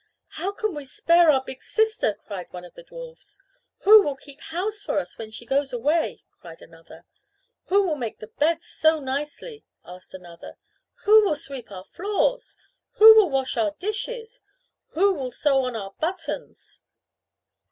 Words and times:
"How 0.29 0.51
can 0.51 0.73
we 0.73 0.83
spare 0.83 1.29
our 1.29 1.43
big 1.43 1.61
sister?" 1.61 2.15
cried 2.25 2.47
one 2.51 2.65
of 2.65 2.73
the 2.73 2.81
dwarfs. 2.81 3.37
"Who 3.81 4.01
will 4.01 4.15
keep 4.15 4.41
house 4.41 4.81
for 4.81 4.97
us 4.97 5.19
when 5.19 5.29
she 5.29 5.45
goes 5.45 5.71
away?" 5.71 6.23
cried 6.39 6.59
another. 6.63 7.05
"Who 7.65 7.83
will 7.83 7.97
make 7.97 8.17
the 8.17 8.25
beds 8.25 8.65
so 8.67 8.99
nicely?" 8.99 9.63
asked 9.85 10.15
another. 10.15 10.57
"Who 11.05 11.23
will 11.23 11.35
sweep 11.35 11.69
our 11.69 11.85
floors?" 11.85 12.57
"Who 12.93 13.13
will 13.13 13.29
wash 13.29 13.57
our 13.57 13.75
dishes?" 13.77 14.41
"Who 14.93 15.13
will 15.13 15.31
sew 15.31 15.65
on 15.65 15.75
our 15.75 15.91
buttons?" 15.99 16.81